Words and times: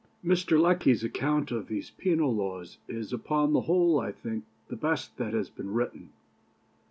"Mr. 0.25 0.59
Lecky's 0.59 1.03
account 1.03 1.51
of 1.51 1.67
these 1.67 1.91
"penal 1.91 2.33
laws" 2.33 2.79
is 2.87 3.13
upon 3.13 3.53
the 3.53 3.61
whole, 3.61 3.99
I 3.99 4.11
think, 4.11 4.45
the 4.67 4.75
best 4.75 5.15
that 5.17 5.35
has 5.35 5.47
been 5.51 5.73
written. 5.75 6.09